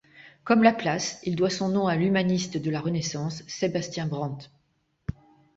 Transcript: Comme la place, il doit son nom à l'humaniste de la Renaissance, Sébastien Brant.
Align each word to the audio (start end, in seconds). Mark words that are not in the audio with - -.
Comme 0.45 0.63
la 0.63 0.73
place, 0.73 1.19
il 1.25 1.35
doit 1.35 1.51
son 1.51 1.67
nom 1.67 1.85
à 1.85 1.95
l'humaniste 1.95 2.57
de 2.57 2.71
la 2.71 2.79
Renaissance, 2.79 3.43
Sébastien 3.45 4.07
Brant. 4.07 4.39